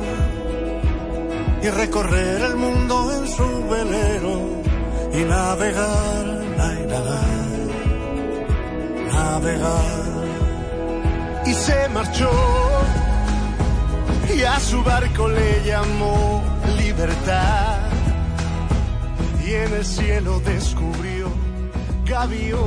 [1.63, 4.62] y recorrer el mundo en su velero
[5.15, 6.25] y navegar,
[6.57, 7.59] navegar,
[9.13, 10.03] navegar.
[11.47, 12.31] Y se marchó
[14.35, 16.43] y a su barco le llamó
[16.79, 17.81] libertad.
[19.45, 21.29] Y en el cielo descubrió
[22.07, 22.63] gaviotas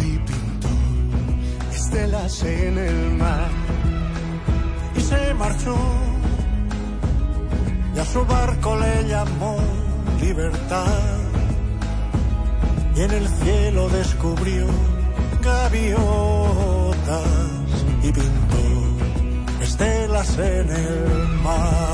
[0.00, 0.68] y pintó
[1.72, 3.48] estelas en el mar.
[4.96, 5.76] Y se marchó
[7.94, 9.87] y a su barco le llamó
[10.20, 11.18] libertad.
[12.96, 14.66] Y en el cielo descubrió
[15.42, 15.98] gaviotas
[18.02, 21.88] y pintó estelas en el mar.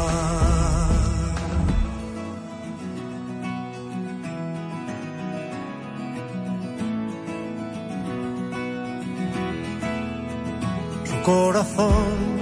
[11.05, 12.35] Su corazón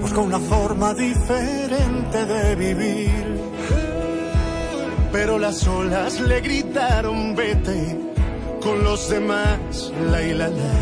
[0.00, 3.39] buscó una forma diferente de vivir
[5.12, 7.98] pero las olas le gritaron vete
[8.62, 10.74] con los demás, la y la la,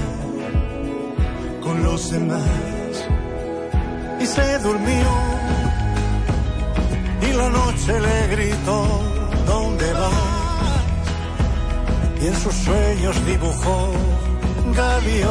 [1.62, 2.42] con los demás.
[4.20, 5.08] Y se durmió
[7.22, 8.86] y la noche le gritó,
[9.46, 10.12] ¿dónde vas?
[12.20, 13.92] Y en sus sueños dibujó
[14.74, 15.30] gaviotas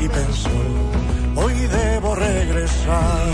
[0.00, 0.50] y pensó,
[1.34, 3.26] hoy debo regresar.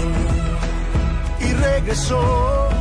[1.41, 2.72] Y regresó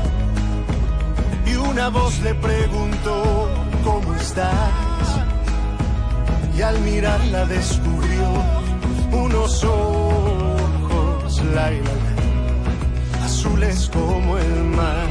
[1.72, 3.49] una voz le preguntó,
[3.84, 5.07] ¿cómo estás?
[6.57, 8.28] Y al mirarla descubrió
[9.11, 11.93] unos ojos, la, y la,
[13.19, 15.07] la, azules como el mar.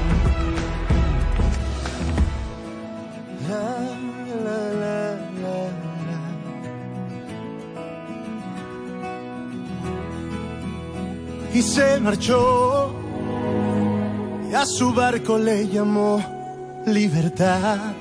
[11.53, 12.95] Y se marchó
[14.51, 16.40] y a su barco le llamó
[16.93, 17.95] libertad.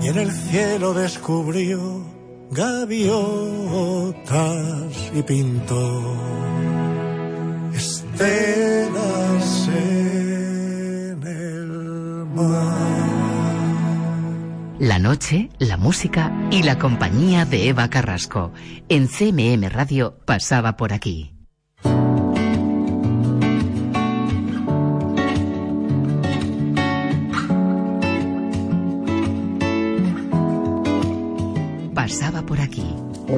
[0.00, 2.04] Y en el cielo descubrió
[2.50, 3.12] gaviotas
[5.14, 6.16] y pintó
[7.74, 12.92] estelas en el mar.
[14.78, 18.52] La noche, la música y la compañía de Eva Carrasco.
[18.88, 21.31] En CMM Radio pasaba por aquí.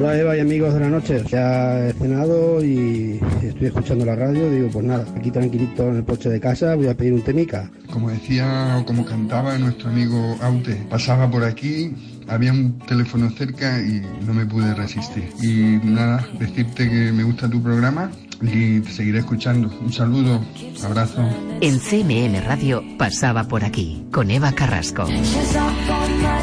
[0.05, 1.23] Hola Eva y amigos de la noche.
[1.31, 4.51] Ya he cenado y estoy escuchando la radio.
[4.51, 7.71] Digo, pues nada, aquí tranquilito en el porche de casa voy a pedir un temica.
[7.91, 11.95] Como decía o como cantaba nuestro amigo Aute, pasaba por aquí,
[12.27, 15.27] había un teléfono cerca y no me pude resistir.
[15.41, 18.11] Y nada, decirte que me gusta tu programa
[18.43, 19.75] y te seguiré escuchando.
[19.81, 20.39] Un saludo,
[20.83, 21.27] abrazo.
[21.61, 25.07] En CMM Radio pasaba por aquí, con Eva Carrasco.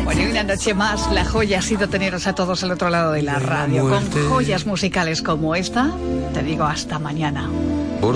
[0.04, 3.12] Bueno, y una noche más, la joya ha sido teneros a todos al otro lado
[3.12, 3.88] de la radio.
[3.88, 5.90] Con joyas musicales como esta,
[6.34, 7.48] te digo hasta mañana.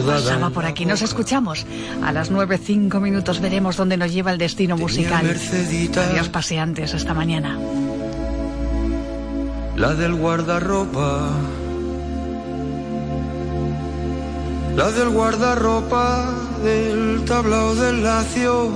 [0.06, 1.64] Pasaba por aquí, nos escuchamos.
[2.02, 5.24] A las nueve, cinco minutos veremos dónde nos lleva el destino musical.
[5.24, 7.56] Adiós paseantes, hasta mañana.
[9.76, 11.28] la del guardarropa,
[14.74, 16.30] la del guardarropa
[16.64, 18.70] del tablao del lacio,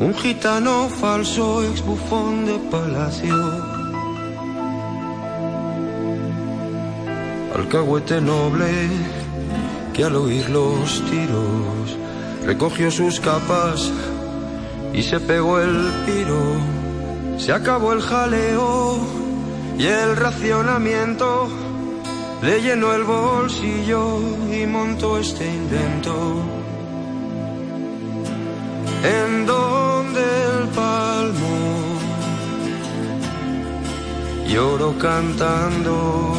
[0.00, 3.36] un gitano falso ex bufón de palacio.
[7.54, 8.70] Alcahuete noble
[9.92, 11.96] que al oír los tiros
[12.44, 13.90] recogió sus capas
[14.92, 15.76] y se pegó el
[16.06, 16.42] piro.
[17.38, 18.98] Se acabó el jaleo
[19.76, 21.48] y el racionamiento
[22.42, 24.20] le llenó el bolsillo
[24.52, 26.58] y montó este invento.
[34.48, 36.34] Lloro cantando.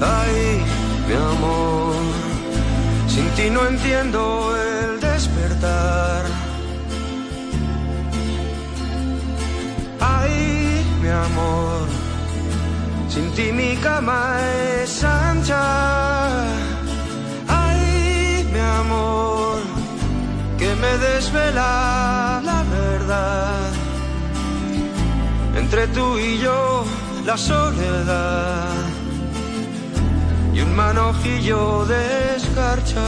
[0.00, 0.62] Ay,
[1.06, 1.94] mi amor,
[3.08, 4.20] sin ti no entiendo
[4.56, 6.22] el despertar.
[10.00, 11.86] Ay, mi amor,
[13.08, 14.20] sin ti mi cama
[14.82, 15.64] es ancha.
[17.48, 19.58] Ay, mi amor,
[20.58, 23.69] que me desvela la verdad.
[25.56, 26.84] Entre tú y yo,
[27.24, 28.72] la soledad
[30.54, 33.04] y un manojillo de escarcha.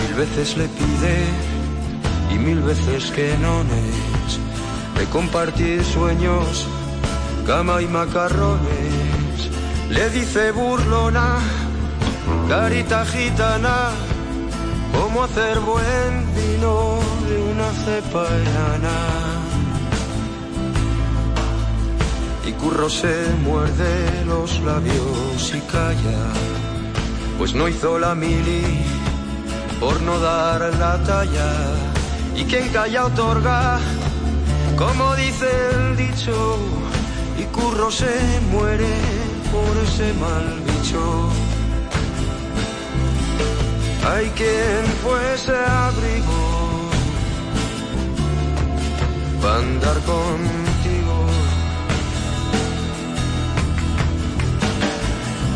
[0.00, 1.16] Mil veces le pide
[2.34, 4.38] y mil veces que no es
[4.98, 5.06] de
[5.84, 6.66] sueños,
[7.46, 9.50] cama y macarrones.
[9.90, 11.38] Le dice burlona,
[12.48, 13.90] carita gitana,
[14.96, 18.98] cómo hacer buen vino de una cepa enana.
[22.46, 26.24] Y Curro se muerde los labios y calla,
[27.36, 28.82] pues no hizo la mili
[29.78, 31.52] por no dar la talla.
[32.34, 33.78] Y quien calla otorga,
[34.76, 36.56] como dice el dicho,
[37.38, 38.94] y Curro se muere
[39.52, 41.47] por ese mal bicho.
[44.10, 46.90] Hay quien fuese abrigo
[49.42, 51.16] para andar contigo.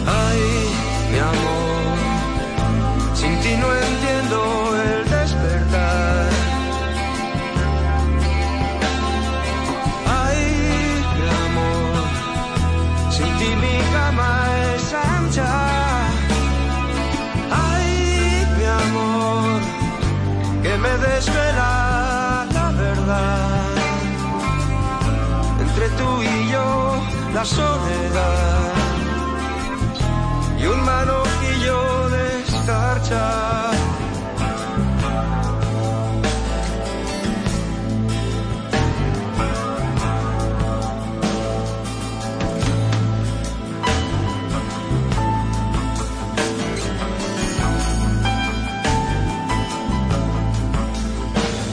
[0.07, 0.41] Ay,
[1.13, 1.97] mi amor,
[3.15, 4.39] sin ti no entiendo
[4.85, 5.02] el
[27.35, 28.73] la soledad
[30.59, 33.71] y un manojillo de escarcha.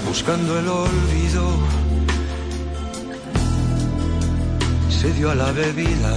[0.07, 1.68] Buscando el olvido,
[4.99, 6.13] se dio a la bebida.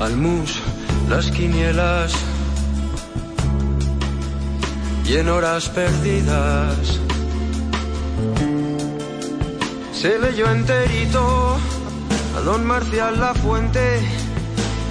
[0.00, 0.60] al mus
[1.10, 2.12] las quinielas
[5.06, 7.00] y en horas perdidas
[9.92, 11.56] se leyó enterito
[12.36, 14.00] a don Marcial La Fuente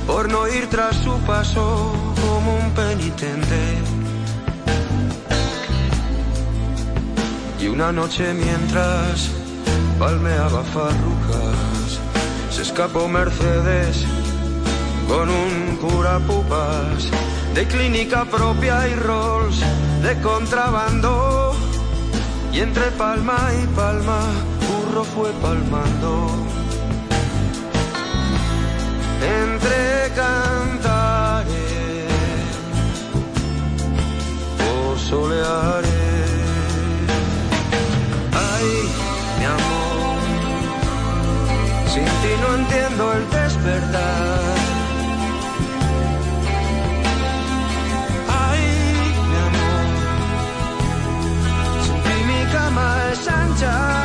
[0.06, 1.92] por no ir tras su paso
[2.22, 3.62] como un penitente.
[7.62, 9.43] Y una noche mientras
[10.00, 12.00] palmeaba farrucas,
[12.52, 14.06] se escapó Mercedes
[15.08, 17.10] con un cura pupas
[17.54, 19.60] de clínica propia y rolls
[20.02, 21.56] de contrabando.
[22.52, 24.22] Y entre palma y palma,
[24.68, 26.30] burro fue palmando.
[29.22, 31.54] Entre cantares
[34.70, 35.93] o soleares.
[42.56, 44.56] Entiendo el despertar.
[48.50, 48.62] Ay,
[49.30, 49.86] mi amor,
[51.86, 54.03] sin ti mi cama es ancha.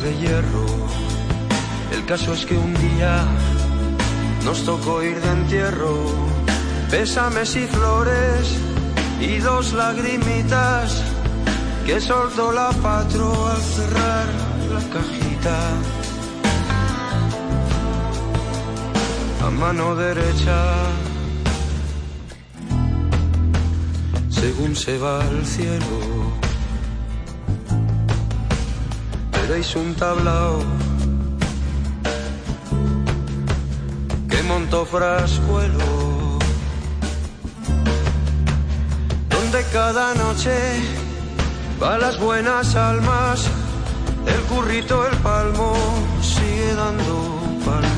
[0.00, 0.66] De hierro
[1.92, 3.24] El caso es que un día
[4.44, 5.96] nos tocó ir de entierro,
[6.90, 8.56] pésames y flores
[9.20, 11.02] y dos lagrimitas
[11.84, 14.26] que soltó la patro al cerrar
[14.72, 15.58] la cajita.
[19.46, 20.58] A mano derecha,
[24.30, 26.47] según se va al cielo,
[29.48, 30.58] veréis un tablao
[34.28, 36.38] que montó frascuelo,
[39.30, 40.54] donde cada noche
[41.82, 43.48] va las buenas almas,
[44.26, 45.72] el currito, el palmo
[46.20, 47.14] sigue dando
[47.64, 47.97] palmas